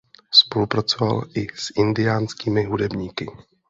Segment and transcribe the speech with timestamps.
[0.31, 3.27] Spolupracoval i s indiánskými hudebníky.